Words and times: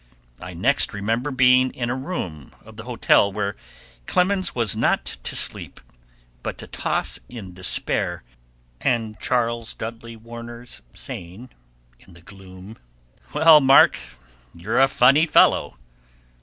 I 0.39 0.55
next 0.55 0.95
remember 0.95 1.29
being 1.29 1.69
in 1.75 1.91
a 1.91 1.95
room 1.95 2.55
of 2.65 2.75
the 2.75 2.85
hotel, 2.85 3.31
where 3.31 3.55
Clemens 4.07 4.55
was 4.55 4.75
not 4.75 5.05
to 5.21 5.35
sleep, 5.35 5.79
but 6.41 6.57
to 6.57 6.65
toss 6.65 7.19
in 7.29 7.53
despair, 7.53 8.23
and 8.79 9.19
Charles 9.19 9.75
Dudley 9.75 10.15
Warner's 10.15 10.81
saying, 10.95 11.51
in 11.99 12.13
the 12.13 12.21
gloom, 12.21 12.79
"Well, 13.35 13.61
Mark, 13.61 13.95
you're 14.55 14.79
a 14.79 14.87
funny 14.87 15.27
fellow." 15.27 15.77